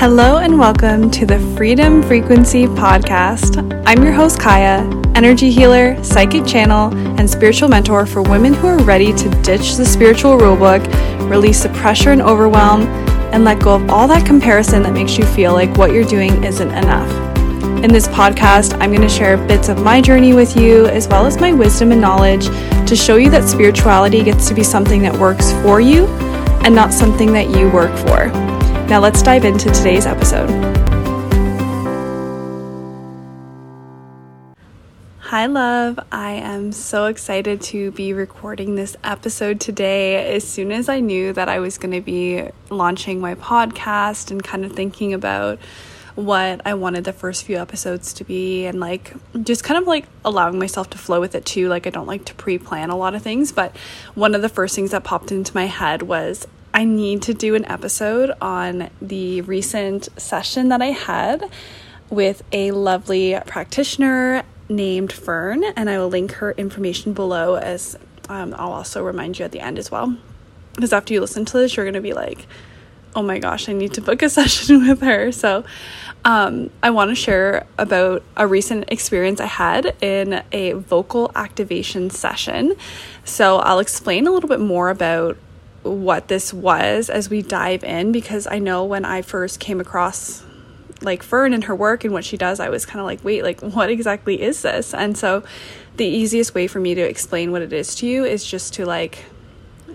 [0.00, 3.58] Hello and welcome to the Freedom Frequency Podcast.
[3.86, 8.82] I'm your host, Kiah, energy healer, psychic channel, and spiritual mentor for women who are
[8.82, 10.80] ready to ditch the spiritual rulebook,
[11.28, 12.84] release the pressure and overwhelm,
[13.34, 16.44] and let go of all that comparison that makes you feel like what you're doing
[16.44, 17.10] isn't enough.
[17.84, 21.26] In this podcast, I'm going to share bits of my journey with you, as well
[21.26, 22.46] as my wisdom and knowledge,
[22.88, 26.06] to show you that spirituality gets to be something that works for you
[26.64, 28.49] and not something that you work for.
[28.90, 30.50] Now let's dive into today's episode.
[35.20, 36.00] Hi, love.
[36.10, 40.34] I am so excited to be recording this episode today.
[40.34, 44.42] As soon as I knew that I was going to be launching my podcast and
[44.42, 45.60] kind of thinking about
[46.16, 49.14] what I wanted the first few episodes to be and like
[49.44, 51.68] just kind of like allowing myself to flow with it too.
[51.68, 53.76] Like, I don't like to pre plan a lot of things, but
[54.16, 57.54] one of the first things that popped into my head was I need to do
[57.54, 61.50] an episode on the recent session that I had
[62.08, 68.54] with a lovely practitioner named Fern, and I will link her information below as um,
[68.56, 70.16] I'll also remind you at the end as well.
[70.74, 72.46] Because after you listen to this, you're going to be like,
[73.16, 75.32] oh my gosh, I need to book a session with her.
[75.32, 75.64] So,
[76.24, 82.10] um, I want to share about a recent experience I had in a vocal activation
[82.10, 82.76] session.
[83.24, 85.36] So, I'll explain a little bit more about
[85.82, 90.44] what this was as we dive in because I know when I first came across
[91.02, 93.42] like Fern and her work and what she does, I was kind of like, wait,
[93.42, 94.92] like what exactly is this?
[94.92, 95.42] And so
[95.96, 98.86] the easiest way for me to explain what it is to you is just to
[98.86, 99.24] like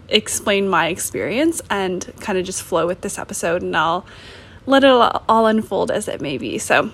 [0.09, 4.05] explain my experience and kind of just flow with this episode and I'll
[4.65, 6.57] let it all unfold as it may be.
[6.57, 6.91] So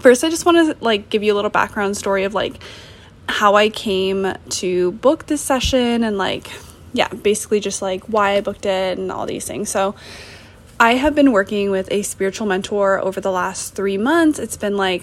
[0.00, 2.60] first I just want to like give you a little background story of like
[3.28, 6.50] how I came to book this session and like
[6.92, 9.70] yeah, basically just like why I booked it and all these things.
[9.70, 9.94] So
[10.78, 14.38] I have been working with a spiritual mentor over the last three months.
[14.38, 15.02] It's been like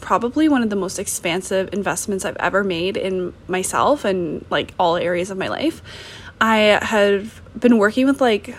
[0.00, 4.96] probably one of the most expansive investments I've ever made in myself and like all
[4.96, 5.82] areas of my life.
[6.40, 8.54] I have been working with like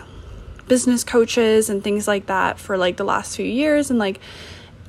[0.68, 4.20] business coaches and things like that for like the last few years and like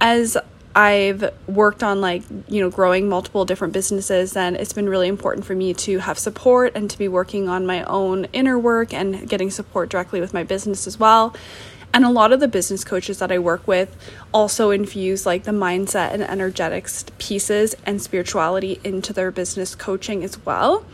[0.00, 0.36] as
[0.78, 5.44] I've worked on like, you know, growing multiple different businesses, and it's been really important
[5.44, 9.28] for me to have support and to be working on my own inner work and
[9.28, 11.34] getting support directly with my business as well.
[11.92, 13.96] And a lot of the business coaches that I work with
[14.32, 20.38] also infuse like the mindset and energetics pieces and spirituality into their business coaching as
[20.44, 20.86] well.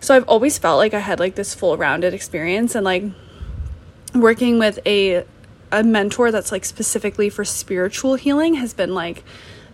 [0.00, 3.04] So I've always felt like I had like this full rounded experience and like
[4.14, 5.26] working with a
[5.70, 9.24] a mentor that's like specifically for spiritual healing has been like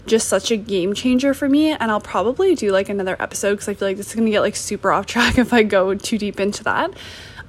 [0.07, 3.69] just such a game changer for me and I'll probably do like another episode cuz
[3.69, 6.19] I feel like this is to get like super off track if I go too
[6.19, 6.91] deep into that.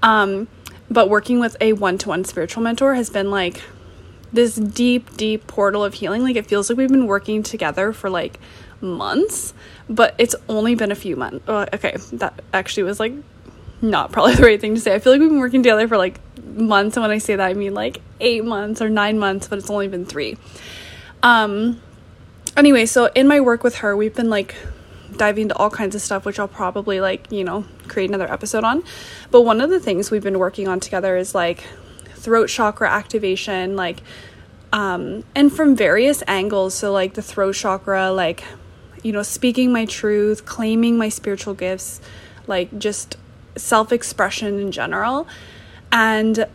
[0.01, 0.47] Um
[0.89, 3.61] but working with a one-to-one spiritual mentor has been like
[4.31, 8.09] this deep deep portal of healing like it feels like we've been working together for
[8.09, 8.39] like
[8.81, 9.53] months
[9.89, 13.13] but it's only been a few months oh, okay that actually was like
[13.81, 15.97] not probably the right thing to say i feel like we've been working together for
[15.97, 19.47] like months and when i say that i mean like eight months or nine months,
[19.47, 20.37] but it's only been three.
[21.23, 21.81] Um,
[22.55, 24.55] anyway, so in my work with her, we've been like
[25.17, 28.63] diving into all kinds of stuff, which I'll probably like, you know, create another episode
[28.63, 28.83] on.
[29.31, 31.63] But one of the things we've been working on together is like
[32.13, 34.01] throat chakra activation, like,
[34.73, 36.73] um, and from various angles.
[36.73, 38.43] So, like the throat chakra, like,
[39.03, 42.01] you know, speaking my truth, claiming my spiritual gifts,
[42.47, 43.17] like just
[43.55, 45.27] self expression in general.
[45.95, 46.45] And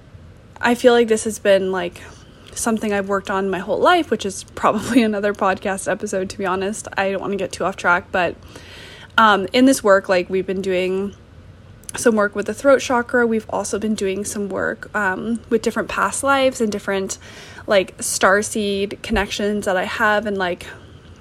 [0.60, 2.02] I feel like this has been like
[2.52, 6.44] something I've worked on my whole life, which is probably another podcast episode, to be
[6.44, 6.86] honest.
[6.96, 8.36] I don't want to get too off track, but
[9.16, 11.14] um, in this work, like we've been doing
[11.96, 13.26] some work with the throat chakra.
[13.26, 17.16] We've also been doing some work um, with different past lives and different
[17.66, 20.66] like star seed connections that I have and like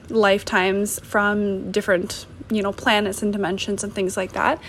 [0.09, 4.61] lifetimes from different, you know, planets and dimensions and things like that.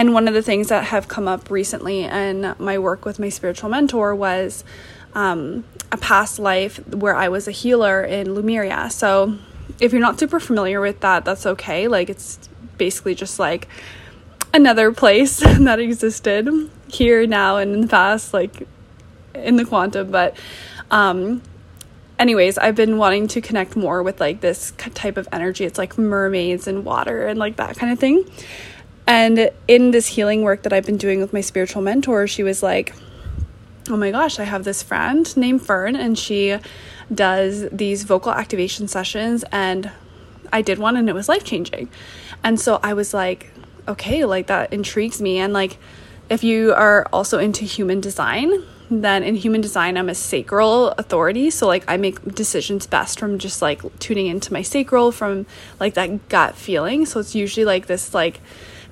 [0.00, 3.28] And one of the things that have come up recently in my work with my
[3.28, 4.64] spiritual mentor was
[5.12, 5.62] um,
[5.92, 8.88] a past life where I was a healer in Lemuria.
[8.88, 9.36] So
[9.78, 11.86] if you're not super familiar with that, that's okay.
[11.86, 12.48] Like it's
[12.78, 13.68] basically just like
[14.54, 16.48] another place that existed
[16.88, 18.66] here now and in the past, like
[19.34, 20.10] in the quantum.
[20.10, 20.34] But
[20.90, 21.42] um,
[22.18, 25.66] anyways, I've been wanting to connect more with like this type of energy.
[25.66, 28.24] It's like mermaids and water and like that kind of thing.
[29.06, 32.62] And in this healing work that I've been doing with my spiritual mentor, she was
[32.62, 32.94] like,
[33.88, 36.58] Oh my gosh, I have this friend named Fern, and she
[37.12, 39.44] does these vocal activation sessions.
[39.50, 39.90] And
[40.52, 41.88] I did one, and it was life changing.
[42.44, 43.50] And so I was like,
[43.88, 45.38] Okay, like that intrigues me.
[45.38, 45.78] And like,
[46.28, 51.50] if you are also into human design, then in human design, I'm a sacral authority.
[51.50, 55.46] So, like, I make decisions best from just like tuning into my sacral, from
[55.78, 57.06] like that gut feeling.
[57.06, 58.40] So, it's usually like this, like,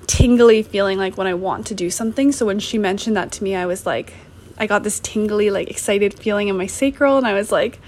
[0.09, 2.31] tingly feeling like when I want to do something.
[2.31, 4.13] So, when she mentioned that to me, I was like,
[4.57, 7.79] I got this tingly, like, excited feeling in my sacral, and I was like,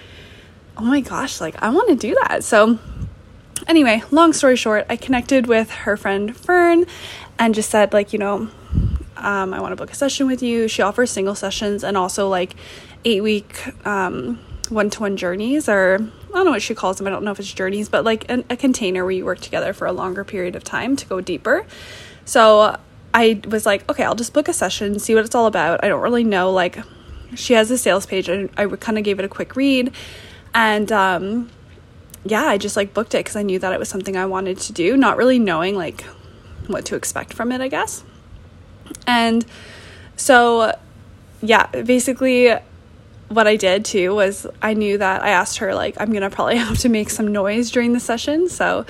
[0.78, 2.44] oh my gosh, like, I want to do that.
[2.44, 2.78] So,
[3.68, 6.86] anyway, long story short, I connected with her friend Fern
[7.40, 8.50] and just said, like, you know,
[9.18, 10.68] um, I want to book a session with you.
[10.68, 12.56] She offers single sessions and also like
[13.04, 17.08] eight week one to one journeys, or I don't know what she calls them.
[17.08, 19.74] I don't know if it's journeys, but like an, a container where you work together
[19.74, 21.66] for a longer period of time to go deeper.
[22.26, 22.78] So
[23.14, 25.84] I was like, okay, I'll just book a session, see what it's all about.
[25.84, 26.52] I don't really know.
[26.52, 26.80] Like,
[27.36, 29.94] she has a sales page, and I kind of gave it a quick read.
[30.54, 31.50] And um,
[32.26, 34.60] yeah, I just like booked it because I knew that it was something I wanted
[34.60, 36.02] to do, not really knowing like
[36.68, 38.04] what to expect from it, I guess.
[39.08, 39.46] And
[40.16, 40.78] so,
[41.42, 42.54] yeah, basically,
[43.30, 46.58] what I did too was I knew that I asked her, like, I'm gonna probably
[46.68, 48.50] have to make some noise during the session.
[48.50, 48.86] So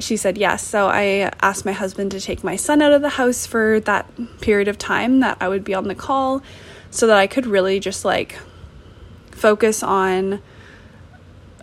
[0.00, 0.66] she said yes.
[0.66, 4.10] So I asked my husband to take my son out of the house for that
[4.40, 6.42] period of time that I would be on the call
[6.90, 8.38] so that I could really just like
[9.30, 10.42] focus on,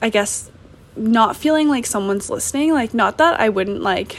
[0.01, 0.51] I guess,
[0.95, 2.73] not feeling like someone's listening.
[2.73, 4.17] Like, not that I wouldn't like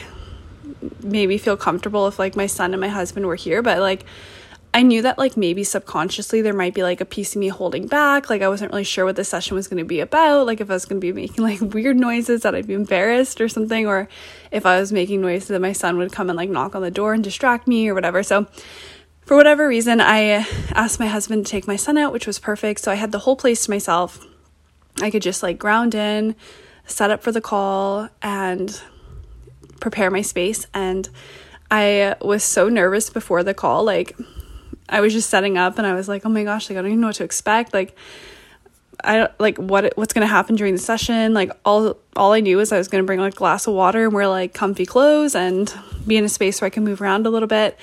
[1.03, 4.05] maybe feel comfortable if like my son and my husband were here, but like
[4.71, 7.87] I knew that like maybe subconsciously there might be like a piece of me holding
[7.87, 8.29] back.
[8.29, 10.45] Like I wasn't really sure what the session was going to be about.
[10.45, 13.41] Like if I was going to be making like weird noises that I'd be embarrassed
[13.41, 14.07] or something, or
[14.51, 16.91] if I was making noises that my son would come and like knock on the
[16.91, 18.21] door and distract me or whatever.
[18.21, 18.47] So
[19.21, 22.81] for whatever reason, I asked my husband to take my son out, which was perfect.
[22.81, 24.25] So I had the whole place to myself.
[25.01, 26.35] I could just like ground in,
[26.85, 28.81] set up for the call, and
[29.79, 30.65] prepare my space.
[30.73, 31.09] And
[31.71, 33.83] I was so nervous before the call.
[33.83, 34.17] Like,
[34.89, 36.91] I was just setting up and I was like, oh my gosh, like, I don't
[36.91, 37.73] even know what to expect.
[37.73, 37.95] Like,
[39.03, 41.33] I don't like what what's gonna happen during the session.
[41.33, 44.05] Like all all I knew was I was gonna bring like a glass of water
[44.05, 45.73] and wear like comfy clothes and
[46.05, 47.77] be in a space where I can move around a little bit.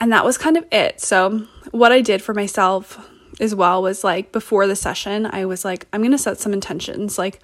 [0.00, 1.00] And that was kind of it.
[1.00, 2.98] So what I did for myself
[3.38, 7.16] as well was like before the session, I was like, I'm gonna set some intentions.
[7.16, 7.40] Like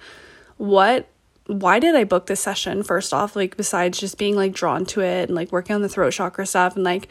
[0.57, 1.07] what
[1.47, 3.35] why did I book this session first off?
[3.35, 6.45] Like, besides just being like drawn to it and like working on the throat chakra
[6.45, 7.09] stuff, and like,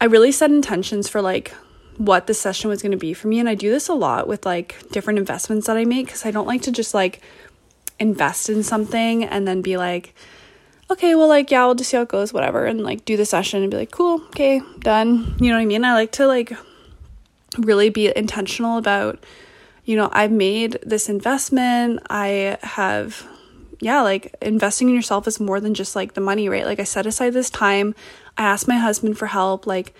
[0.00, 1.52] I really set intentions for like
[1.96, 3.40] what the session was going to be for me.
[3.40, 6.30] And I do this a lot with like different investments that I make because I
[6.30, 7.20] don't like to just like
[7.98, 10.14] invest in something and then be like,
[10.90, 13.26] okay, well, like, yeah, we'll just see how it goes, whatever, and like do the
[13.26, 15.34] session and be like, cool, okay, done.
[15.40, 15.84] You know what I mean?
[15.84, 16.52] I like to like
[17.58, 19.24] really be intentional about
[19.88, 22.00] you know, I've made this investment.
[22.10, 23.26] I have,
[23.80, 26.66] yeah, like investing in yourself is more than just like the money, right?
[26.66, 27.94] Like I set aside this time.
[28.38, 29.66] I asked my husband for help.
[29.66, 29.92] Like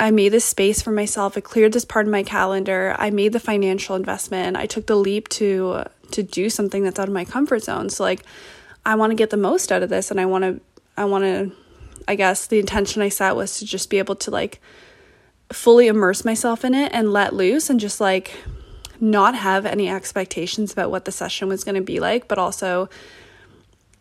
[0.00, 1.36] I made this space for myself.
[1.36, 2.96] I cleared this part of my calendar.
[2.98, 4.56] I made the financial investment.
[4.56, 7.90] I took the leap to to do something that's out of my comfort zone.
[7.90, 8.22] So like
[8.84, 10.60] I want to get the most out of this and I want to
[10.96, 11.52] I want to
[12.08, 14.60] I guess the intention I set was to just be able to like
[15.52, 18.34] fully immerse myself in it and let loose and just like
[19.00, 22.88] not have any expectations about what the session was going to be like, but also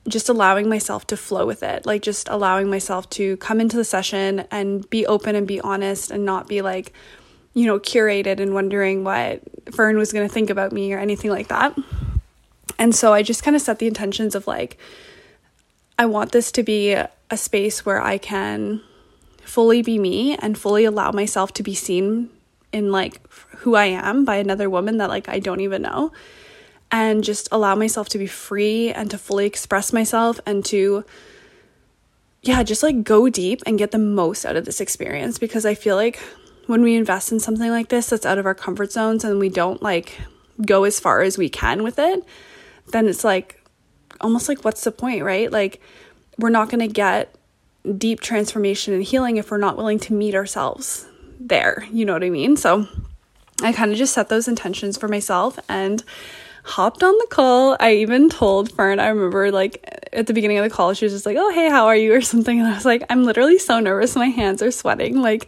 [0.08, 1.86] just allowing myself to flow with it.
[1.86, 6.12] Like just allowing myself to come into the session and be open and be honest
[6.12, 6.94] and not be like,
[7.54, 9.42] you know, curated and wondering what
[9.74, 11.78] Fern was going to think about me or anything like that.
[12.80, 14.78] And so I just kind of set the intentions of like,
[16.00, 18.82] I want this to be a space where I can
[19.44, 22.30] fully be me and fully allow myself to be seen
[22.72, 23.22] in like
[23.58, 26.12] who I am by another woman that like I don't even know
[26.92, 31.06] and just allow myself to be free and to fully express myself and to
[32.44, 35.76] yeah, just like go deep and get the most out of this experience because I
[35.76, 36.20] feel like
[36.66, 39.50] when we invest in something like this that's out of our comfort zones and we
[39.50, 40.20] don't like
[40.66, 42.24] go as far as we can with it,
[42.88, 43.64] then it's like
[44.20, 45.52] almost like what's the point, right?
[45.52, 45.82] Like
[46.38, 47.36] we're not going to get
[47.98, 51.08] deep transformation and healing if we're not willing to meet ourselves
[51.40, 51.86] there.
[51.92, 52.58] You know what I mean?
[52.58, 52.88] So
[53.62, 56.04] I kind of just set those intentions for myself and
[56.64, 57.76] hopped on the call.
[57.80, 61.14] I even told Fern, I remember like at the beginning of the call, she was
[61.14, 62.14] just like, Oh, hey, how are you?
[62.14, 62.60] or something.
[62.60, 64.16] And I was like, I'm literally so nervous.
[64.16, 65.22] My hands are sweating.
[65.22, 65.48] Like,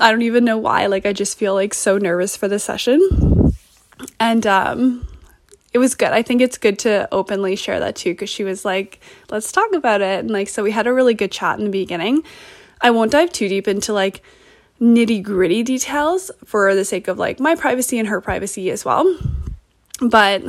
[0.00, 0.86] I don't even know why.
[0.86, 3.54] Like, I just feel like so nervous for the session.
[4.20, 5.06] And, um,
[5.72, 6.12] it was good.
[6.12, 9.72] I think it's good to openly share that too because she was like, let's talk
[9.72, 10.20] about it.
[10.20, 12.22] And like, so we had a really good chat in the beginning.
[12.80, 14.22] I won't dive too deep into like
[14.80, 19.18] nitty gritty details for the sake of like my privacy and her privacy as well.
[20.00, 20.42] But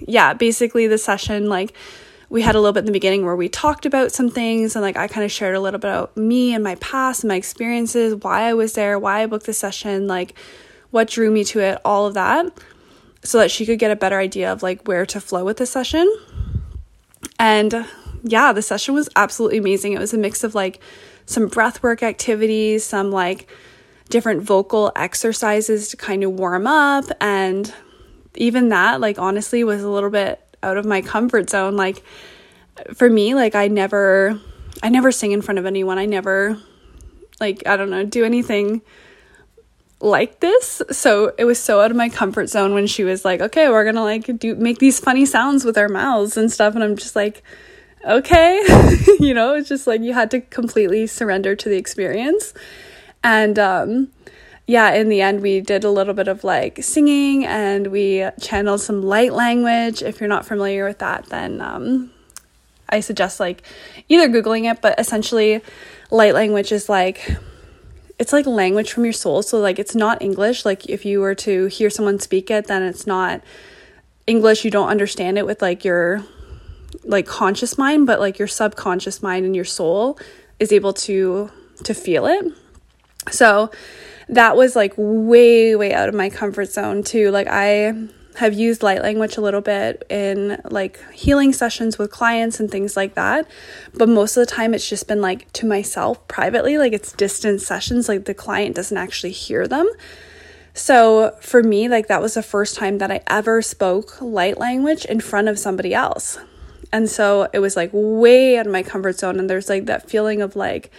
[0.00, 1.72] yeah, basically the session, like
[2.30, 4.82] we had a little bit in the beginning where we talked about some things and
[4.82, 7.36] like I kind of shared a little bit about me and my past and my
[7.36, 10.34] experiences, why I was there, why I booked the session, like
[10.90, 12.46] what drew me to it, all of that,
[13.22, 15.66] so that she could get a better idea of like where to flow with the
[15.66, 16.06] session.
[17.38, 17.86] And
[18.22, 19.92] yeah, the session was absolutely amazing.
[19.92, 20.80] It was a mix of like
[21.24, 23.48] some breathwork activities, some like
[24.08, 27.72] different vocal exercises to kind of warm up and
[28.38, 32.02] even that like honestly was a little bit out of my comfort zone like
[32.94, 34.40] for me like I never
[34.82, 35.98] I never sing in front of anyone.
[35.98, 36.58] I never
[37.40, 38.82] like I don't know, do anything
[40.00, 40.82] like this.
[40.90, 43.90] So it was so out of my comfort zone when she was like, "Okay, we're
[43.92, 47.16] to like do make these funny sounds with our mouths and stuff." And I'm just
[47.16, 47.42] like,
[48.04, 48.62] "Okay."
[49.20, 52.54] you know, it's just like you had to completely surrender to the experience.
[53.24, 54.08] And um
[54.68, 58.82] yeah, in the end, we did a little bit of like singing and we channeled
[58.82, 60.02] some light language.
[60.02, 62.10] If you're not familiar with that, then um,
[62.86, 63.62] I suggest like
[64.10, 65.62] either Googling it, but essentially,
[66.10, 67.34] light language is like
[68.18, 69.40] it's like language from your soul.
[69.40, 70.66] So, like, it's not English.
[70.66, 73.42] Like, if you were to hear someone speak it, then it's not
[74.26, 74.66] English.
[74.66, 76.24] You don't understand it with like your
[77.04, 80.18] like conscious mind, but like your subconscious mind and your soul
[80.58, 81.50] is able to
[81.84, 82.52] to feel it.
[83.30, 83.70] So,
[84.28, 87.30] that was like way, way out of my comfort zone too.
[87.30, 87.94] Like, I
[88.38, 92.96] have used light language a little bit in like healing sessions with clients and things
[92.96, 93.48] like that.
[93.94, 97.66] But most of the time, it's just been like to myself privately, like it's distance
[97.66, 99.88] sessions, like the client doesn't actually hear them.
[100.72, 105.04] So for me, like that was the first time that I ever spoke light language
[105.04, 106.38] in front of somebody else.
[106.92, 109.40] And so it was like way out of my comfort zone.
[109.40, 110.92] And there's like that feeling of like,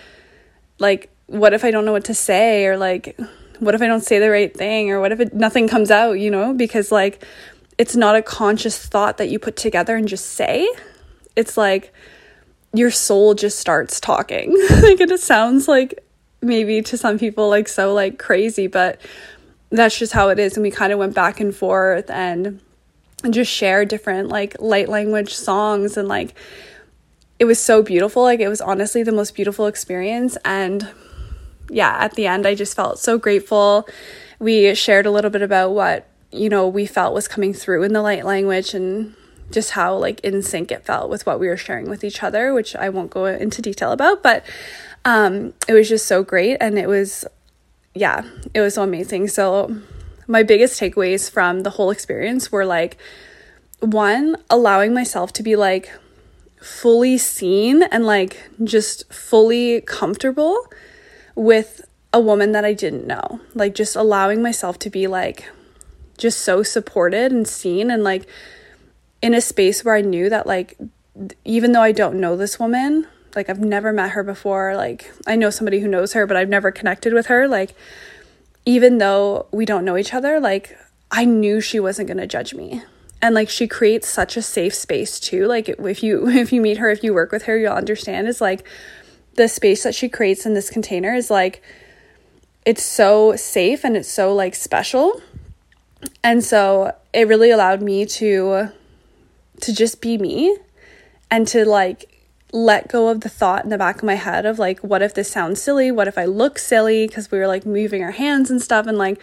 [0.78, 2.66] like, what if I don't know what to say?
[2.66, 3.18] Or like,
[3.60, 4.92] what if I don't say the right thing?
[4.92, 6.54] Or what if it, nothing comes out, you know?
[6.54, 7.24] Because like
[7.78, 10.70] it's not a conscious thought that you put together and just say.
[11.36, 11.94] It's like
[12.74, 14.52] your soul just starts talking.
[14.82, 16.04] like it sounds like
[16.42, 19.00] maybe to some people like so like crazy, but
[19.70, 20.58] that's just how it is.
[20.58, 22.60] And we kind of went back and forth and
[23.30, 26.34] just share different like light language songs and like
[27.38, 28.24] it was so beautiful.
[28.24, 30.90] Like it was honestly the most beautiful experience and
[31.70, 33.88] yeah, at the end, I just felt so grateful.
[34.40, 37.94] We shared a little bit about what, you know, we felt was coming through in
[37.94, 39.16] the light language and
[39.52, 42.54] just how like in sync it felt with what we were sharing with each other,
[42.54, 44.46] which I won't go into detail about, but
[45.06, 46.58] um, it was just so great.
[46.60, 47.26] And it was,
[47.96, 48.24] yeah,
[48.54, 49.28] it was so amazing.
[49.28, 49.76] So,
[50.28, 52.98] my biggest takeaways from the whole experience were like,
[53.80, 55.92] one, allowing myself to be like
[56.62, 60.68] fully seen and like just fully comfortable
[61.40, 63.40] with a woman that I didn't know.
[63.56, 65.50] Like just allowing myself to be like
[66.18, 68.28] just so supported and seen and like
[69.22, 70.78] in a space where I knew that like
[71.46, 75.38] even though I don't know this woman, like I've never met her before, like I
[75.38, 77.74] know somebody who knows her but I've never connected with her, like
[78.66, 80.78] even though we don't know each other, like
[81.10, 82.84] I knew she wasn't going to judge me.
[83.22, 85.46] And like she creates such a safe space too.
[85.46, 88.42] Like if you if you meet her, if you work with her, you'll understand is
[88.42, 88.66] like
[89.40, 91.64] the space that she creates in this container is like
[92.66, 95.22] it's so safe and it's so like special.
[96.22, 98.68] And so it really allowed me to
[99.62, 100.58] to just be me
[101.32, 102.18] and to like
[102.52, 105.14] let go of the thought in the back of my head of like what if
[105.14, 105.90] this sounds silly?
[105.90, 108.98] What if I look silly because we were like moving our hands and stuff and
[108.98, 109.22] like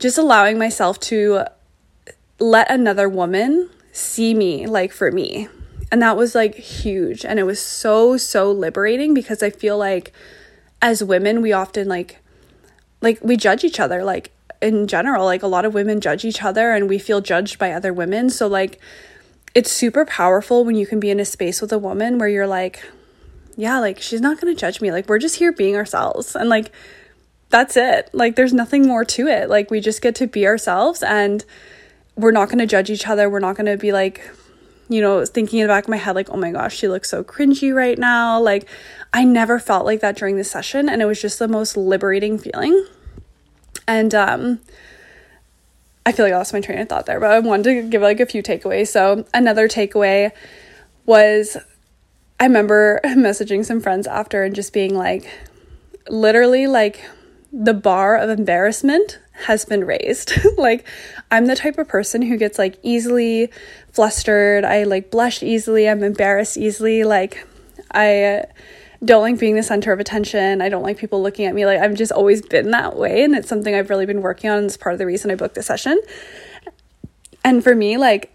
[0.00, 1.44] just allowing myself to
[2.40, 5.46] let another woman see me like for me
[5.90, 7.24] and that was like huge.
[7.24, 10.12] And it was so, so liberating because I feel like
[10.80, 12.18] as women, we often like,
[13.00, 14.04] like we judge each other.
[14.04, 14.32] Like
[14.62, 17.72] in general, like a lot of women judge each other and we feel judged by
[17.72, 18.30] other women.
[18.30, 18.80] So like,
[19.52, 22.46] it's super powerful when you can be in a space with a woman where you're
[22.46, 22.84] like,
[23.56, 24.92] yeah, like she's not going to judge me.
[24.92, 26.36] Like we're just here being ourselves.
[26.36, 26.70] And like,
[27.48, 28.10] that's it.
[28.12, 29.50] Like there's nothing more to it.
[29.50, 31.44] Like we just get to be ourselves and
[32.14, 33.28] we're not going to judge each other.
[33.28, 34.22] We're not going to be like
[34.90, 37.08] you know, thinking in the back of my head, like, oh my gosh, she looks
[37.08, 38.40] so cringy right now.
[38.40, 38.68] Like,
[39.12, 42.38] I never felt like that during the session, and it was just the most liberating
[42.38, 42.84] feeling.
[43.86, 44.60] And um,
[46.04, 48.02] I feel like I lost my train of thought there, but I wanted to give
[48.02, 48.88] like a few takeaways.
[48.88, 50.32] So, another takeaway
[51.06, 51.56] was
[52.40, 55.30] I remember messaging some friends after and just being like,
[56.08, 57.04] literally, like,
[57.52, 60.32] the bar of embarrassment has been raised.
[60.58, 60.86] like,
[61.30, 63.50] I'm the type of person who gets like easily
[63.92, 64.64] flustered.
[64.64, 65.88] I like blush easily.
[65.88, 67.04] I'm embarrassed easily.
[67.04, 67.46] Like,
[67.92, 68.44] I
[69.04, 70.60] don't like being the center of attention.
[70.60, 71.66] I don't like people looking at me.
[71.66, 73.24] Like, I've just always been that way.
[73.24, 74.64] And it's something I've really been working on.
[74.64, 76.00] It's part of the reason I booked the session.
[77.44, 78.32] And for me, like,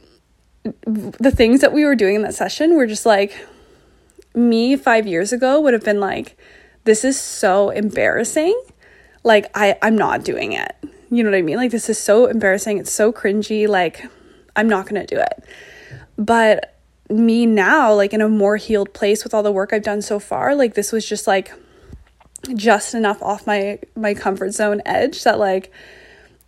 [0.84, 3.46] the things that we were doing in that session were just like,
[4.34, 6.38] me five years ago would have been like,
[6.86, 8.60] this is so embarrassing
[9.26, 10.74] like I I'm not doing it.
[11.10, 11.58] You know what I mean?
[11.58, 12.78] Like, this is so embarrassing.
[12.78, 13.68] It's so cringy.
[13.68, 14.06] Like,
[14.56, 15.44] I'm not going to do it.
[16.18, 16.78] But
[17.10, 20.20] me now, like, in a more healed place with all the work I've done so
[20.20, 21.52] far, like, this was just like
[22.54, 25.72] just enough off my my comfort zone edge that like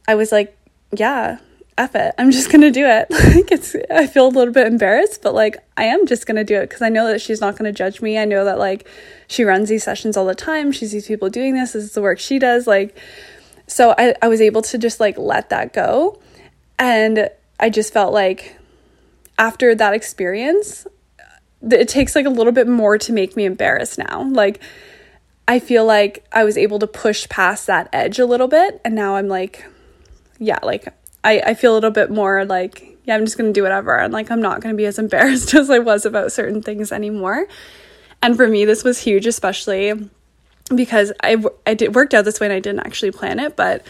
[0.08, 0.58] I was like,
[0.96, 1.40] yeah,
[1.78, 2.16] F it.
[2.18, 3.08] I'm just gonna do it.
[3.12, 6.56] like it's I feel a little bit embarrassed, but like I am just gonna do
[6.56, 8.18] it because I know that she's not gonna judge me.
[8.18, 8.88] I know that like
[9.28, 10.72] she runs these sessions all the time.
[10.72, 11.74] She sees people doing this.
[11.74, 12.68] This is the work she does.
[12.68, 12.98] Like
[13.68, 16.20] so I, I was able to just like let that go.
[16.80, 18.58] And I just felt like
[19.38, 20.88] after that experience,
[21.20, 24.24] uh, it takes like a little bit more to make me embarrassed now.
[24.24, 24.62] Like,
[25.48, 28.82] I feel like I was able to push past that edge a little bit.
[28.84, 29.66] And now I'm like,
[30.40, 30.94] yeah, like
[31.24, 33.98] I, I feel a little bit more like, yeah, I'm just going to do whatever.
[33.98, 36.92] And like, I'm not going to be as embarrassed as I was about certain things
[36.92, 37.48] anymore.
[38.22, 40.10] And for me, this was huge, especially
[40.76, 43.86] because I, I did worked out this way and I didn't actually plan it, but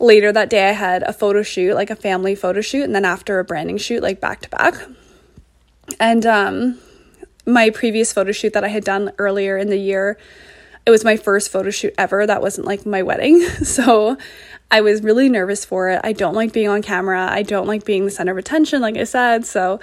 [0.00, 3.04] later that day I had a photo shoot, like a family photo shoot, and then
[3.04, 4.74] after a branding shoot, like back to back.
[6.00, 6.78] And um,
[7.46, 10.18] my previous photo shoot that I had done earlier in the year,
[10.86, 12.26] it was my first photo shoot ever.
[12.26, 13.46] That wasn't like my wedding.
[13.64, 14.16] So
[14.70, 16.00] I was really nervous for it.
[16.02, 17.28] I don't like being on camera.
[17.30, 19.46] I don't like being the center of attention, like I said.
[19.46, 19.78] So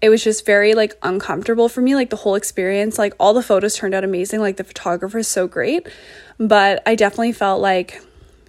[0.00, 2.98] it was just very like uncomfortable for me like the whole experience.
[2.98, 4.40] Like all the photos turned out amazing.
[4.40, 5.88] Like the photographer is so great.
[6.38, 8.02] But i definitely felt like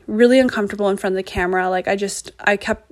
[0.08, 1.70] really uncomfortable in front of the camera.
[1.70, 2.90] Like i just i kept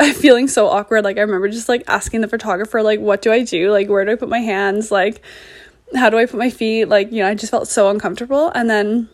[0.14, 1.04] feeling so awkward.
[1.04, 3.72] Like i remember just like asking the photographer like what do i do?
[3.72, 4.90] Like where do i put my hands?
[4.92, 5.22] Like
[5.94, 6.84] how do i put my feet?
[6.84, 8.50] Like you know i just felt so uncomfortable.
[8.54, 9.08] And then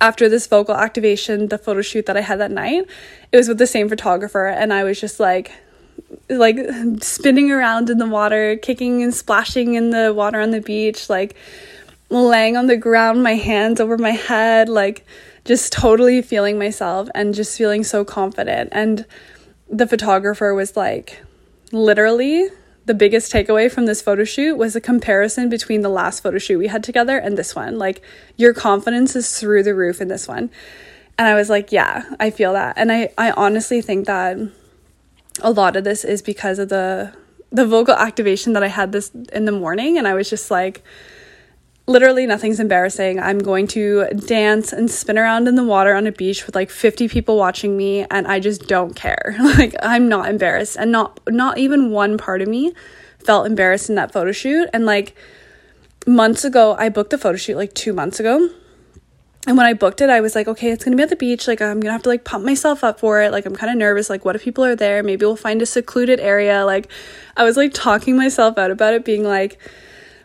[0.00, 2.86] after this vocal activation the photo shoot that i had that night
[3.32, 4.46] it was with the same photographer.
[4.46, 5.50] And i was just like
[6.28, 6.58] like
[7.00, 11.34] spinning around in the water, kicking and splashing in the water on the beach, like
[12.08, 15.06] laying on the ground, my hands over my head, like
[15.44, 18.68] just totally feeling myself and just feeling so confident.
[18.72, 19.06] And
[19.68, 21.22] the photographer was like,
[21.72, 22.48] literally,
[22.84, 26.58] the biggest takeaway from this photo shoot was a comparison between the last photo shoot
[26.58, 27.78] we had together and this one.
[27.78, 28.02] Like,
[28.36, 30.50] your confidence is through the roof in this one.
[31.18, 32.74] And I was like, yeah, I feel that.
[32.76, 34.38] And I, I honestly think that
[35.40, 37.12] a lot of this is because of the
[37.50, 40.82] the vocal activation that I had this in the morning and I was just like
[41.86, 43.18] literally nothing's embarrassing.
[43.20, 46.70] I'm going to dance and spin around in the water on a beach with like
[46.70, 49.36] 50 people watching me and I just don't care.
[49.42, 52.72] like I'm not embarrassed and not not even one part of me
[53.18, 55.14] felt embarrassed in that photo shoot and like
[56.06, 58.50] months ago I booked the photo shoot like 2 months ago
[59.46, 61.48] and when I booked it, I was like, okay, it's gonna be at the beach.
[61.48, 63.32] Like, I'm gonna have to like pump myself up for it.
[63.32, 64.08] Like, I'm kind of nervous.
[64.08, 65.02] Like, what if people are there?
[65.02, 66.64] Maybe we'll find a secluded area.
[66.64, 66.88] Like,
[67.36, 69.58] I was like talking myself out about it, being like,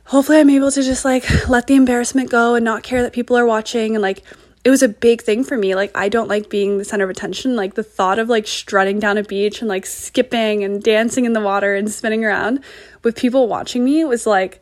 [0.06, 3.36] hopefully, I'm able to just like let the embarrassment go and not care that people
[3.36, 3.96] are watching.
[3.96, 4.22] And like,
[4.64, 5.74] it was a big thing for me.
[5.74, 7.56] Like, I don't like being the center of attention.
[7.56, 11.34] Like, the thought of like strutting down a beach and like skipping and dancing in
[11.34, 12.64] the water and spinning around
[13.02, 14.62] with people watching me was like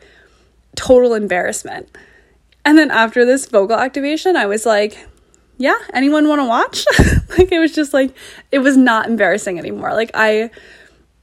[0.77, 1.89] total embarrassment.
[2.65, 4.97] And then after this vocal activation, I was like,
[5.57, 6.85] yeah, anyone want to watch?
[7.37, 8.13] like it was just like
[8.51, 9.93] it was not embarrassing anymore.
[9.93, 10.49] Like I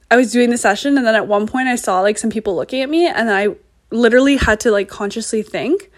[0.09, 2.55] I was doing the session and then at one point I saw like some people
[2.55, 3.49] looking at me and I
[3.91, 5.91] literally had to like consciously think,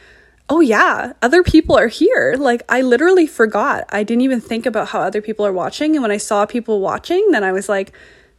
[0.49, 3.86] "Oh yeah, other people are here." Like I literally forgot.
[3.89, 6.81] I didn't even think about how other people are watching and when I saw people
[6.81, 7.93] watching, then I was like,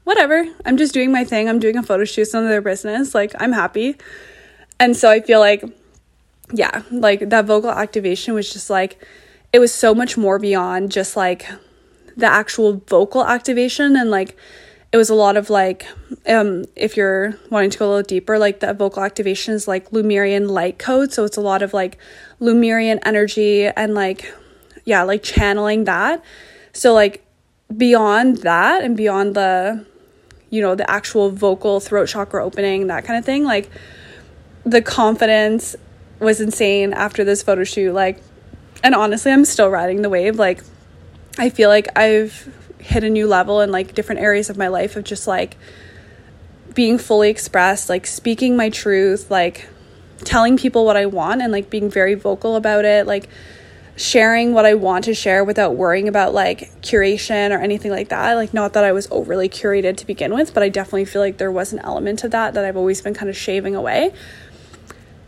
[0.05, 0.45] "Whatever.
[0.67, 1.49] I'm just doing my thing.
[1.49, 3.15] I'm doing a photo shoot, none of their business.
[3.15, 3.97] Like I'm happy."
[4.79, 5.65] And so I feel like
[6.53, 9.03] yeah, like that vocal activation was just like,
[9.53, 11.47] it was so much more beyond just like
[12.17, 14.37] the actual vocal activation and like
[14.93, 15.87] it was a lot of like
[16.27, 19.93] um if you're wanting to go a little deeper like the vocal activation is like
[19.93, 21.99] Lemurian light code so it's a lot of like
[22.41, 24.33] Lemurian energy and like
[24.85, 26.23] yeah like channeling that.
[26.73, 27.25] So like
[27.77, 29.85] beyond that and beyond the
[30.51, 33.69] you know the actual vocal throat chakra opening that kind of thing like
[34.65, 35.75] the confidence
[36.19, 37.93] was insane after this photo shoot.
[37.93, 38.23] Like,
[38.83, 40.37] and honestly, I'm still riding the wave.
[40.37, 40.63] Like,
[41.39, 44.97] I feel like I've hit a new level in like different areas of my life
[44.97, 45.57] of just like
[46.75, 49.69] being fully expressed, like speaking my truth, like
[50.25, 53.29] telling people what I want and like being very vocal about it, like
[53.97, 58.35] sharing what I want to share without worrying about like curation or anything like that.
[58.35, 61.39] Like, not that I was overly curated to begin with, but I definitely feel like
[61.39, 64.13] there was an element of that that I've always been kind of shaving away.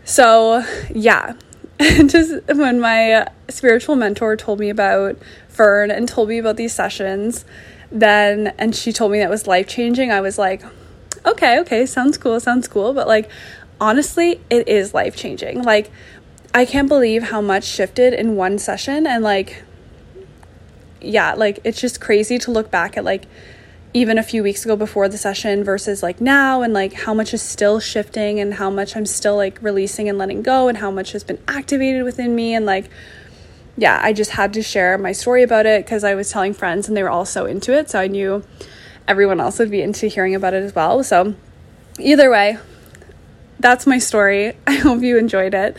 [0.08, 1.34] So, yeah,
[1.78, 5.18] just when my spiritual mentor told me about
[5.48, 7.44] Fern and told me about these sessions,
[7.92, 10.62] then, and she told me that was life changing, I was like,
[11.26, 12.94] okay, okay, sounds cool, sounds cool.
[12.94, 13.30] But like,
[13.82, 15.62] honestly, it is life changing.
[15.62, 15.90] Like,
[16.54, 19.62] I can't believe how much shifted in one session and like,
[21.02, 23.26] yeah, like it's just crazy to look back at like
[23.94, 27.32] even a few weeks ago before the session versus like now and like how much
[27.32, 30.90] is still shifting and how much I'm still like releasing and letting go and how
[30.90, 32.90] much has been activated within me and like
[33.78, 36.88] yeah, I just had to share my story about it because I was telling friends
[36.88, 37.88] and they were all so into it.
[37.88, 38.42] So I knew
[39.06, 41.02] everyone else would be into hearing about it as well.
[41.04, 41.34] So,
[41.98, 42.58] either way,
[43.60, 44.54] that's my story.
[44.66, 45.76] I hope you enjoyed it.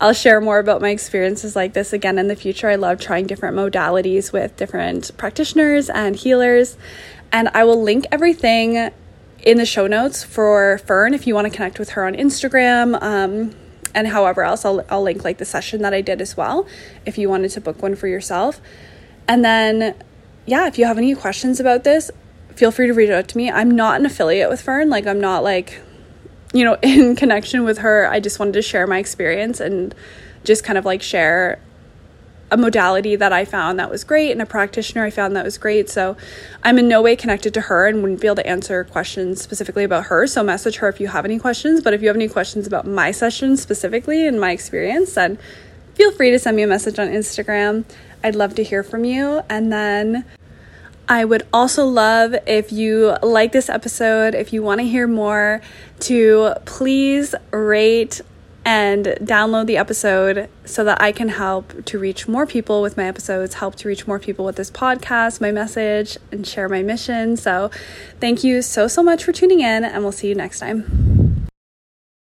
[0.00, 2.68] I'll share more about my experiences like this again in the future.
[2.68, 6.76] I love trying different modalities with different practitioners and healers.
[7.32, 8.90] And I will link everything
[9.42, 13.00] in the show notes for Fern if you want to connect with her on Instagram.
[13.02, 13.54] Um,
[13.94, 16.66] and however else I'll, I'll link like the session that I did as well
[17.06, 18.60] if you wanted to book one for yourself.
[19.26, 19.94] And then,
[20.46, 22.10] yeah, if you have any questions about this,
[22.54, 23.50] feel free to reach out to me.
[23.50, 24.90] I'm not an affiliate with Fern.
[24.90, 25.80] Like, I'm not like,
[26.52, 28.10] you know, in connection with her.
[28.10, 29.94] I just wanted to share my experience and
[30.44, 31.58] just kind of like share
[32.50, 35.58] a modality that I found that was great and a practitioner I found that was
[35.58, 35.90] great.
[35.90, 36.16] So
[36.62, 39.84] I'm in no way connected to her and wouldn't be able to answer questions specifically
[39.84, 40.26] about her.
[40.26, 41.82] So message her if you have any questions.
[41.82, 45.38] But if you have any questions about my session specifically and my experience, then
[45.94, 47.84] feel free to send me a message on Instagram.
[48.24, 49.42] I'd love to hear from you.
[49.48, 50.24] And then
[51.08, 55.62] I would also love if you like this episode, if you want to hear more,
[56.00, 58.20] to please rate
[58.68, 63.04] and download the episode so that I can help to reach more people with my
[63.04, 67.38] episodes, help to reach more people with this podcast, my message, and share my mission.
[67.38, 67.70] So,
[68.20, 71.27] thank you so, so much for tuning in, and we'll see you next time.